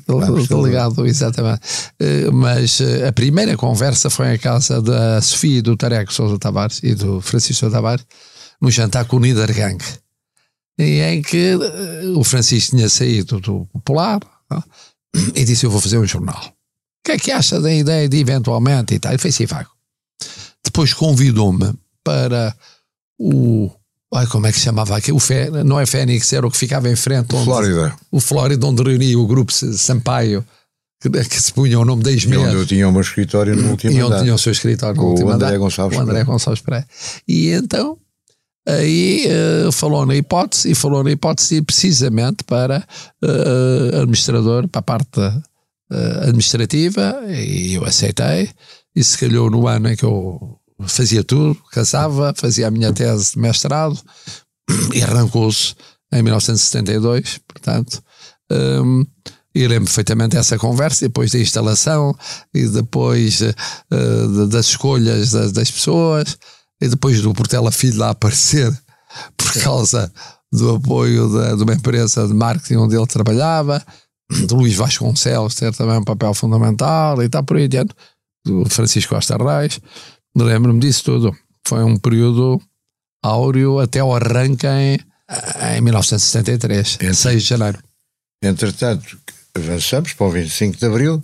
[0.49, 1.61] delegado, exatamente.
[1.99, 6.39] Eh, mas eh, a primeira conversa foi em casa da Sofia e do Tareco Sousa
[6.39, 8.07] Tavares e do Francisco Tavares,
[8.63, 9.83] no jantar com o Niedergang,
[10.79, 14.21] em que eh, o Francisco tinha saído do Popular
[15.35, 16.54] e disse: Eu vou fazer um jornal.
[17.05, 19.12] O que é que acha da ideia de eventualmente e tal?
[19.12, 19.69] E foi assim, vago.
[20.64, 22.57] Depois convidou-me para
[23.19, 23.71] o.
[24.14, 25.12] Ai, como é que se chamava aqui?
[25.12, 27.35] O Fé, não é Fênix, era o que ficava em frente.
[27.35, 27.95] Onde, Flórida.
[28.11, 30.43] O Flórida, onde reunia o grupo Sampaio,
[30.99, 33.71] que, que se punha o nome de ex onde eu tinha o meu escritório no
[33.71, 36.62] último E onde tinha o seu escritório no último o André Gonçalves O André Gonçalves
[36.62, 36.87] Pereira.
[37.29, 37.99] E então,
[38.67, 39.27] aí
[39.67, 42.83] uh, falou na hipótese, e falou na hipótese precisamente para
[43.23, 45.21] uh, administrador, para a parte
[46.23, 48.51] administrativa, e eu aceitei.
[48.95, 53.33] E se calhou no ano em que eu fazia tudo, casava, fazia a minha tese
[53.33, 53.99] de mestrado
[54.95, 55.75] e arrancou-se
[56.13, 58.03] em 1972, portanto.
[58.51, 59.05] Um,
[59.55, 62.17] e lembro perfeitamente essa conversa, depois da instalação
[62.53, 66.37] e depois uh, das escolhas das, das, pessoas
[66.81, 68.77] e depois do Portela Filho lá aparecer
[69.37, 70.13] por causa
[70.53, 73.85] do apoio de, de uma empresa de marketing onde ele trabalhava,
[74.47, 77.95] do Luís Vasconcelos ter também um papel fundamental e tal por aí adiante
[78.45, 79.81] do Francisco Costa Reis.
[80.37, 81.37] Lembro-me disso tudo.
[81.67, 82.61] Foi um período
[83.23, 84.99] áureo até o arranque em,
[85.77, 87.79] em 1973, Entre, 6 de janeiro.
[88.43, 89.19] Entretanto,
[89.55, 91.23] avançamos para o 25 de abril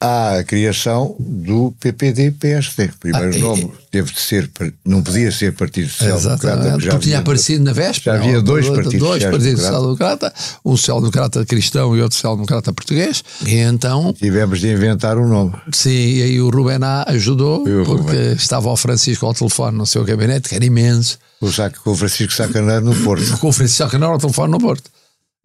[0.00, 2.90] a criação do PPD-PSD.
[2.98, 4.50] Primeiro ah, nome teve de ser,
[4.82, 6.80] não podia ser Partido Social Democrata.
[6.80, 8.16] Já tinha aparecido na véspera.
[8.16, 10.32] Já havia dois partidos Dois partidos Social Democrata,
[10.64, 13.22] um Social Democrata cristão e outro Social Democrata português.
[13.44, 14.14] E então.
[14.14, 15.52] Tivemos de inventar um nome.
[15.70, 18.32] Sim, e aí o Ruben A ajudou, porque Ruben.
[18.32, 21.18] estava o Francisco ao telefone no seu gabinete, que era imenso.
[21.42, 23.36] O, saco, com o Francisco Sacaneiro no Porto.
[23.38, 24.90] com o Francisco Sacaneiro ao telefone no Porto.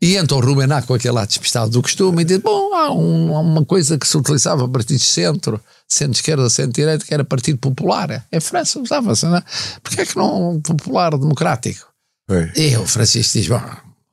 [0.01, 3.39] E então o com aquele lado despistado do costume e diz: Bom, há, um, há,
[3.39, 8.25] uma coisa que se utilizava partido de centro, centro-esquerda, centro-direita, que era Partido Popular.
[8.31, 9.43] Em França usava-se, não é?
[9.81, 11.87] Porquê é que não popular democrático?
[12.29, 12.51] É.
[12.55, 13.61] E o Francisco diz: Bom,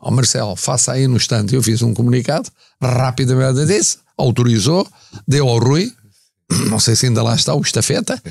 [0.00, 1.54] ó Marcelo, faça aí no instante.
[1.54, 2.48] Eu fiz um comunicado,
[2.80, 4.86] rapidamente disse, autorizou,
[5.26, 5.92] deu ao Rui,
[6.70, 8.22] não sei se ainda lá está, o estafeta.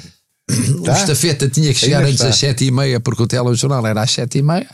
[0.83, 0.91] Tá.
[0.93, 4.11] O estafeta tinha que chegar antes das sete e meia, porque o telejornal era às
[4.11, 4.69] sete e meia.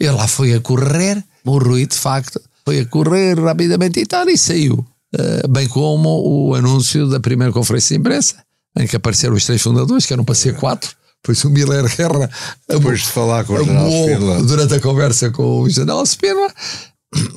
[0.00, 4.28] Ele lá foi a correr o Rui, de facto, foi a correr rapidamente e tal,
[4.28, 4.84] e saiu.
[5.14, 8.36] Uh, bem como o anúncio da primeira conferência de imprensa,
[8.76, 10.90] em que apareceram os três fundadores, que eram para ser quatro.
[11.22, 12.28] Pois o Miller Guerra
[12.68, 16.52] depois de falar com o General Spínola durante a conversa com o General Spínola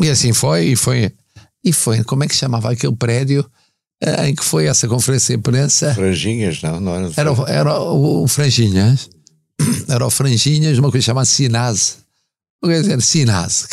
[0.02, 1.14] e assim foi e foi
[1.64, 3.50] e foi como é que chamava aquele prédio
[4.04, 5.96] eh, em que foi essa conferência de imprensa?
[5.96, 9.10] Franjinhas não não era era, era o, o Franjinhas.
[9.88, 11.94] Era o Franjinhas uma coisa chamada Sinase.
[12.64, 13.68] Quer dizer Sinase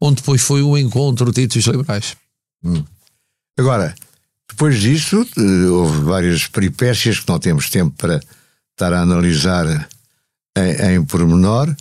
[0.00, 2.16] onde depois foi o encontro de títulos liberais.
[2.64, 2.84] Hum.
[3.58, 3.94] Agora,
[4.48, 8.20] depois disso, eh, houve várias peripécias que não temos tempo para
[8.72, 9.88] estar a analisar
[10.56, 11.74] em, em pormenor,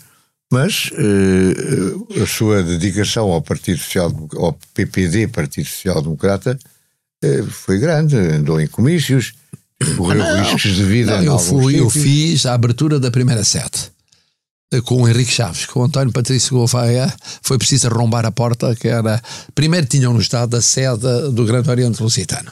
[0.52, 6.58] mas uh, a sua dedicação ao Partido Social, ao PPD, Partido Social Democrata,
[7.24, 8.16] uh, foi grande.
[8.16, 9.34] Andou em comícios,
[9.96, 11.18] Correu Ah, riscos de vida.
[11.18, 13.97] Não, eu, fui, eu fiz a abertura da primeira sete eh,
[14.84, 17.14] com o Henrique Chaves, com o António Patrício Gouveia.
[17.42, 19.22] Foi preciso arrombar a porta, que era.
[19.56, 22.52] Primeiro tinham-nos dado a sede do Grande Oriente Lusitano.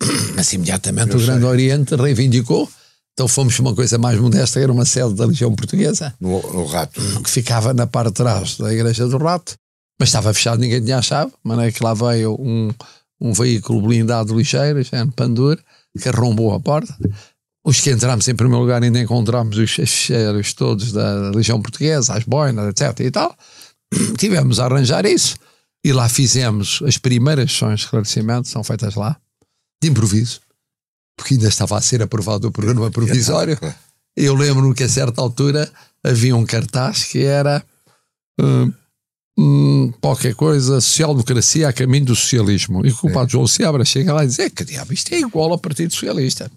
[0.34, 1.48] Mas imediatamente Eu o Grande sei.
[1.50, 2.68] Oriente reivindicou.
[3.12, 7.00] Então fomos uma coisa mais modesta, era uma sede da Legião Portuguesa, No, no rato.
[7.22, 9.54] que ficava na parte de trás da Igreja do Rato,
[9.98, 11.30] mas estava fechado, ninguém tinha a chave.
[11.30, 12.70] De maneira que lá veio um,
[13.20, 15.58] um veículo blindado ligeiro, já no Pandur,
[16.00, 16.96] que arrombou a porta.
[17.64, 22.24] Os que entramos em primeiro lugar ainda encontramos os cheiros todos da Legião Portuguesa, as
[22.24, 23.00] boinas, etc.
[23.00, 23.36] e tal.
[24.18, 25.36] Tivemos a arranjar isso
[25.84, 29.16] e lá fizemos as primeiras sessões de esclarecimento, são feitas lá,
[29.82, 30.40] de improviso,
[31.16, 33.58] porque ainda estava a ser aprovado o programa provisório.
[34.16, 35.70] Eu lembro-me que a certa altura
[36.02, 37.64] havia um cartaz que era
[38.40, 38.72] hum,
[39.40, 42.84] hum, qualquer coisa, social-democracia a caminho do socialismo.
[42.84, 45.50] E o culpado João Seabra chega lá e diz: é que diabo, isto é igual
[45.50, 46.50] ao Partido Socialista.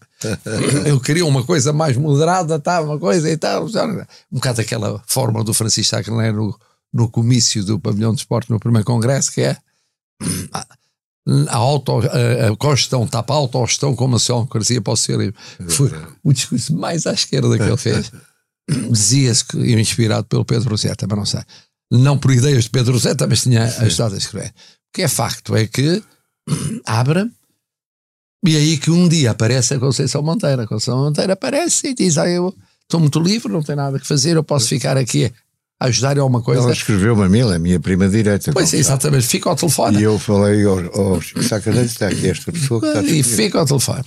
[0.86, 3.66] Eu queria uma coisa mais moderada, tá, uma coisa e tal.
[3.66, 6.58] Um bocado aquela forma do Francisco Sacrelé no,
[6.94, 9.58] no comício do pavilhão de esporte no primeiro congresso, que é
[10.52, 15.36] a, auto, a, a Constituição tapa a autogestão como a social-democracia para o socialismo.
[15.70, 15.92] Foi
[16.24, 18.12] o discurso mais à esquerda que ele fez.
[18.90, 21.42] Dizia-se que inspirado pelo Pedro Rosetta, mas não sei.
[21.94, 24.50] Não por ideias de Pedro Rosetta, mas tinha ajudado a escrever.
[24.50, 26.02] O que é facto é que
[26.86, 27.30] abre
[28.46, 30.64] e aí que um dia aparece a Conceição Monteiro.
[30.64, 34.08] A Conceição Monteiro aparece e diz: ah, eu estou muito livre, não tenho nada que
[34.08, 35.32] fazer, eu posso ficar aqui
[35.80, 36.64] a ajudar em alguma coisa.
[36.64, 38.52] Ela escreveu-me a mim, ela é a minha prima direita.
[38.52, 40.00] Pois é, exatamente, fica ao telefone.
[40.00, 43.38] E eu falei ao, ao Chico Sacaneiro, está aqui esta pessoa que está e disponível.
[43.38, 44.04] fica ao telefone.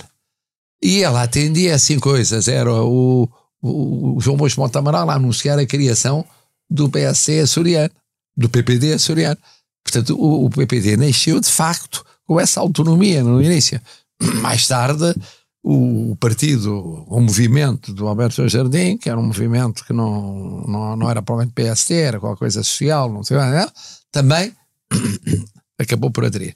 [0.83, 2.47] E ela atendia assim coisas.
[2.47, 3.27] Era o,
[3.61, 6.23] o, o João Bosco Montamaral a anunciar a criação
[6.69, 7.91] do PSC açoriano,
[8.35, 9.37] do PPD açoriano.
[9.83, 13.81] Portanto, o, o PPD nasceu de facto com essa autonomia no início.
[14.41, 15.15] Mais tarde,
[15.63, 21.09] o partido, o movimento do Alberto Jardim, que era um movimento que não, não, não
[21.09, 23.71] era provavelmente PSD, era qualquer coisa social, não sei, não,
[24.11, 24.53] também
[25.77, 26.55] acabou por aderir.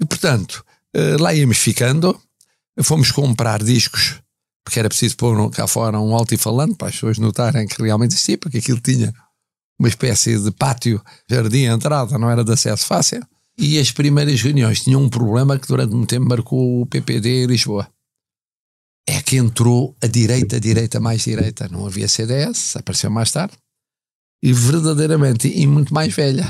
[0.00, 2.18] E, portanto, eh, lá íamos ficando,
[2.82, 4.16] fomos comprar discos,
[4.64, 8.38] porque era preciso pôr cá fora um altifalante para as pessoas notarem que realmente existia,
[8.38, 9.14] porque aquilo tinha
[9.78, 13.24] uma espécie de pátio, jardim, entrada, não era de acesso fácil.
[13.56, 17.46] E as primeiras reuniões tinham um problema que durante muito tempo marcou o PPD em
[17.46, 17.88] Lisboa.
[19.08, 21.68] É que entrou a direita, a direita mais direita.
[21.68, 23.54] Não havia CDS, apareceu mais tarde.
[24.42, 26.46] E verdadeiramente, e muito mais velha.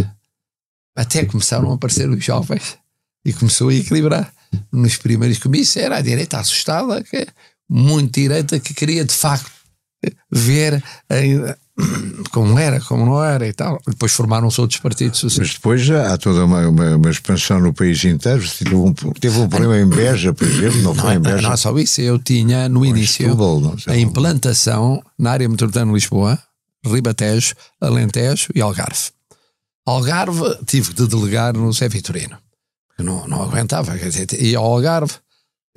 [0.96, 2.76] Até começaram a aparecer os jovens
[3.24, 4.32] e começou a equilibrar.
[4.72, 7.26] Nos primeiros comícios era a direita assustada, que,
[7.68, 9.50] muito direita, que queria de facto
[10.30, 11.58] ver ainda
[12.32, 13.80] como era, como não era e tal.
[13.86, 15.52] Depois formaram-se outros partidos Mas sociais.
[15.54, 18.42] depois já há toda uma, uma, uma expansão no país inteiro.
[18.58, 21.42] Teve um, teve um problema em Beja, por exemplo, não foi em Beja.
[21.42, 25.94] não é só isso, eu tinha no início não a implantação na área metropolitana de
[25.94, 26.38] Lisboa,
[26.84, 29.10] Ribatejo, Alentejo e Algarve.
[29.86, 32.36] Algarve tive de delegar no Zé Vitorino,
[32.98, 35.14] não, não aguentava, quer dizer, ia ao Algarve,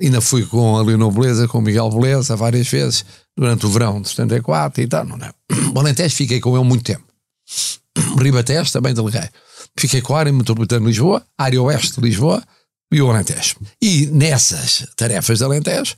[0.06, 3.04] ainda fui com a Leonor Beleza, com o Miguel Beleza várias vezes,
[3.36, 5.32] durante o verão de 74 e tal, não, não.
[5.74, 7.04] O Alentejo fiquei com ele muito tempo.
[8.18, 9.28] Ribatejo também deleguei.
[9.78, 12.42] Fiquei com a área metropolitana de Lisboa, a área oeste de Lisboa
[12.92, 13.56] e o Alentejo.
[13.80, 15.94] E nessas tarefas de Alentejo,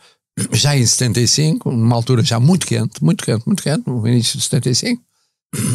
[0.53, 4.45] já em 75, numa altura já muito quente, muito quente, muito quente, no início de
[4.45, 5.03] 75,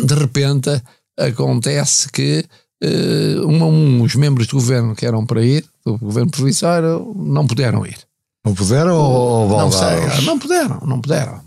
[0.06, 0.70] de repente
[1.18, 2.46] acontece que
[2.82, 7.86] eh, um, uns membros do governo que eram para ir, do governo provisório, não puderam
[7.86, 7.98] ir.
[8.46, 11.42] Não puderam ou, ou Não sei, não puderam, não puderam.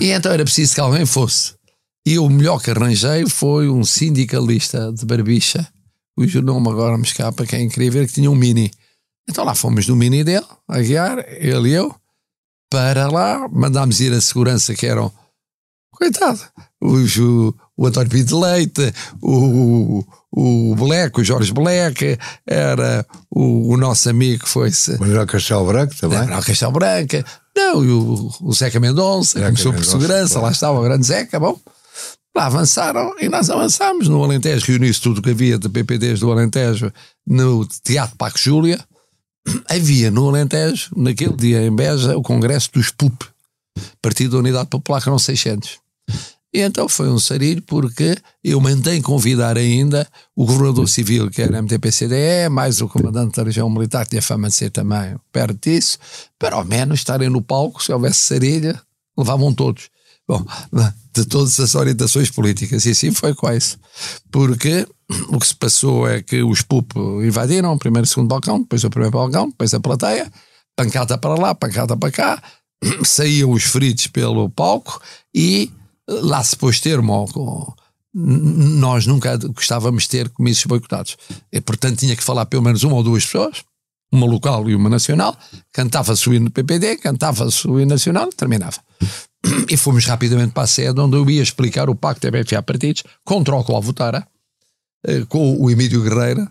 [0.00, 1.54] E então era preciso que alguém fosse.
[2.06, 5.66] E o melhor que arranjei foi um sindicalista de Barbicha,
[6.16, 8.70] cujo nome agora me escapa, que é incrível, que tinha um mini.
[9.28, 11.94] Então lá fomos no mini dele, a guiar, ele e eu,
[12.70, 15.12] para lá, mandámos ir a segurança que eram,
[15.90, 16.40] coitado,
[16.80, 17.16] os,
[17.76, 24.44] o, António Pinto de Leite, o, o o Jorge Black, era o, o nosso amigo
[24.44, 26.26] que foi-se Mas era Castelo Branco também.
[26.26, 27.24] não, Castelo Branca.
[27.56, 30.46] Não, e o, o Zeca Mendonça, Zeca começou por segurança, claro.
[30.46, 31.58] lá estava o grande Zeca, bom.
[32.36, 36.30] Lá avançaram e nós avançámos no Alentejo, reuniu-se tudo o que havia de PPDs do
[36.30, 36.92] Alentejo
[37.26, 38.78] no Teatro Paco Júlia.
[39.70, 43.24] Havia no Alentejo, naquele dia em Beja, o congresso dos PUP,
[44.02, 45.78] Partido da Unidade Popular, que eram 600.
[46.56, 51.58] E então foi um sarilho porque eu mandei convidar ainda o governador civil, que era
[51.58, 55.98] MTP-CDE, mais o comandante da região militar, que tinha fama de ser também perto disso,
[56.38, 58.80] para ao menos estarem no palco, se houvesse sarilha,
[59.18, 59.90] levavam todos.
[60.26, 60.42] Bom,
[61.14, 63.76] de todas as orientações políticas, e assim foi quase.
[64.30, 64.88] Porque
[65.28, 68.62] o que se passou é que os PUP invadiram o primeiro e o segundo balcão,
[68.62, 70.32] depois o primeiro balcão, depois a plateia,
[70.74, 72.42] pancada para lá, pancada para cá,
[73.04, 75.02] saíam os feridos pelo palco
[75.34, 75.70] e
[76.08, 77.74] lá se pôs termo
[78.18, 81.18] nós nunca gostávamos de ter comícios boicotados.
[81.52, 83.62] E, portanto, tinha que falar pelo menos uma ou duas pessoas,
[84.10, 85.36] uma local e uma nacional,
[85.70, 88.78] cantava-se o hino do PPD, cantava-se o hino nacional, terminava.
[89.70, 93.54] E fomos rapidamente para a sede onde eu ia explicar o pacto MFA partidos, contra
[93.54, 94.26] o qual votara,
[95.06, 96.50] eh, com o Emílio Guerreira,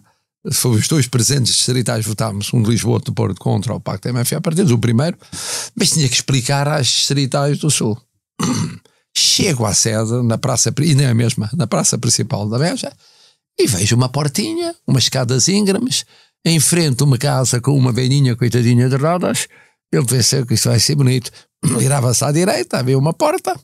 [0.53, 4.07] fomos os dois presentes distritais, votámos, um de Lisboa outro de Porto, contra o pacto
[4.13, 5.17] MFA partidos, o primeiro,
[5.75, 7.99] mas tinha que explicar às distritais do Sul.
[9.17, 12.91] Chego à sede, na praça, e nem a mesma, na praça principal da Beja,
[13.57, 16.05] e vejo uma portinha, umas escadas íngremes,
[16.45, 19.47] em frente uma casa com uma velhinha coitadinha de rodas.
[19.91, 21.31] Eu pensei que isto vai ser bonito.
[21.63, 23.57] Virava-se à direita, havia uma porta,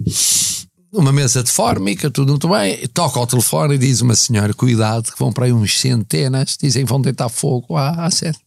[0.94, 2.88] uma mesa de fórmica, tudo muito bem.
[2.88, 6.86] Toca ao telefone e diz uma senhora: Cuidado, que vão para aí uns centenas, dizem
[6.86, 8.40] que vão deitar fogo à, à sede.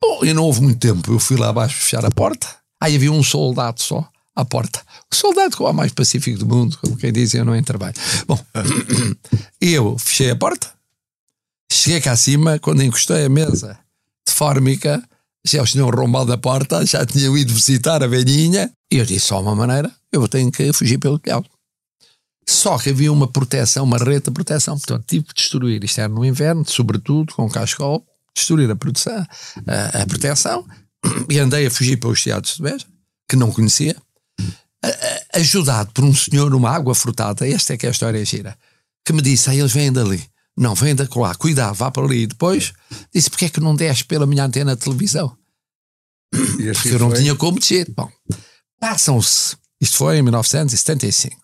[0.00, 1.12] Bom, e não houve muito tempo.
[1.12, 2.46] Eu fui lá abaixo fechar a porta.
[2.80, 4.82] Aí havia um soldado só à porta.
[5.10, 7.94] O soldado é o mais pacífico do mundo, como quem diz, eu não em trabalho.
[8.26, 8.38] Bom,
[9.60, 10.72] eu fechei a porta,
[11.70, 13.78] cheguei cá acima, quando encostei a mesa
[14.26, 15.02] de fórmica,
[15.44, 19.26] já eles tinham rombado a porta, já tinham ido visitar a velhinha, e eu disse
[19.26, 21.46] só uma maneira, eu tenho que fugir pelo telhado.
[22.48, 26.08] Só que havia uma proteção, uma rede de proteção, portanto tive que destruir, isto era
[26.08, 28.04] no inverno, sobretudo com cascol,
[28.34, 30.66] destruir a, a, a proteção,
[31.28, 32.86] e andei a fugir pelos teatros de Beja,
[33.28, 33.96] que não conhecia,
[35.34, 38.56] ajudado por um senhor numa água frutada, esta é que é a história gira,
[39.04, 40.24] que me disse, aí eles vêm dali.
[40.56, 42.22] Não, vêm da colar, cuidado, vá para ali.
[42.22, 42.72] E depois
[43.14, 45.36] disse, porque é que não desce pela minha antena de televisão?
[46.34, 47.18] Assim Porque eu não foi?
[47.20, 47.90] tinha como descer.
[47.96, 48.10] Bom,
[48.78, 51.36] passam-se, isto foi em 1975.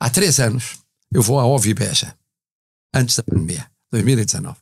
[0.00, 0.78] Há três anos,
[1.12, 2.14] eu vou à Ovi Beja,
[2.94, 4.56] antes da pandemia, 2019,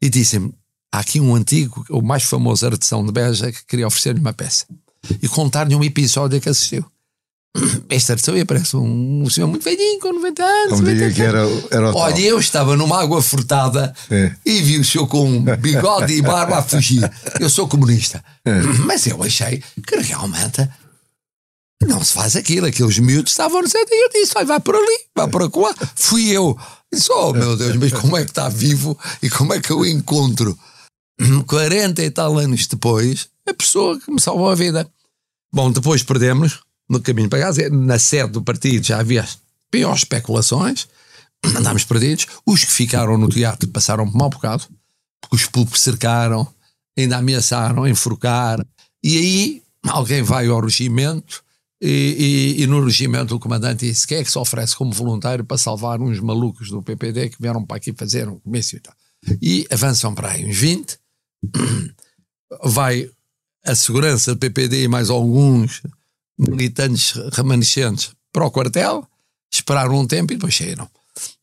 [0.00, 0.54] e dizem-me,
[0.92, 4.66] há aqui um antigo, o mais famoso artesão de Beja, que queria oferecer-lhe uma peça.
[5.20, 6.84] E contar-lhe um episódio que assistiu.
[7.88, 10.68] Esta pessoa parece um, um senhor muito velhinho, com 90 anos.
[10.70, 11.40] Como diria que era,
[11.70, 12.24] era o Olha, tal.
[12.24, 14.34] eu estava numa água furtada é.
[14.44, 17.10] e vi o senhor com bigode e barba a fugir.
[17.38, 18.24] Eu sou comunista.
[18.44, 18.60] É.
[18.86, 20.68] Mas eu achei que realmente
[21.82, 22.66] não se faz aquilo.
[22.66, 25.74] Aqueles miúdos estavam no centro e eu disse: vai, vai por ali, vai por lá.
[25.94, 26.58] Fui eu.
[26.92, 29.84] Disse: oh meu Deus, mas como é que está vivo e como é que eu
[29.84, 30.58] encontro
[31.46, 34.88] 40 e tal anos depois a pessoa que me salvou a vida?
[35.52, 39.26] Bom, depois perdemos no caminho para casa, na sede do partido já havia
[39.70, 40.88] piores especulações,
[41.56, 42.26] andámos perdidos.
[42.46, 44.64] Os que ficaram no teatro passaram por mau bocado,
[45.20, 46.46] porque os pulpos cercaram,
[46.98, 48.64] ainda ameaçaram enforcar,
[49.02, 51.42] e aí alguém vai ao regimento.
[51.84, 55.44] E, e, e, no regimento o comandante disse quem é que se oferece como voluntário
[55.44, 58.94] para salvar uns malucos do PPD que vieram para aqui fazer um comício e tal.
[59.40, 60.96] E avançam para aí uns 20,
[62.62, 63.10] vai
[63.64, 65.82] a segurança do PPD e mais alguns
[66.38, 69.06] militantes remanescentes para o quartel,
[69.52, 70.88] esperaram um tempo e depois saíram.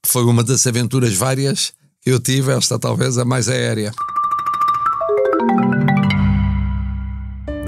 [0.05, 3.91] Foi uma das aventuras várias que eu tive, esta talvez a mais aérea.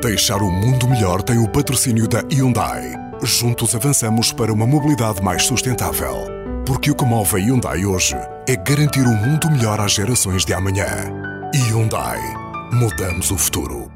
[0.01, 2.93] Deixar o mundo melhor tem o patrocínio da Hyundai.
[3.21, 6.15] Juntos avançamos para uma mobilidade mais sustentável.
[6.65, 8.15] Porque o que move a Hyundai hoje
[8.47, 10.87] é garantir um mundo melhor às gerações de amanhã.
[11.53, 12.19] Hyundai.
[12.73, 13.90] Mudamos o futuro.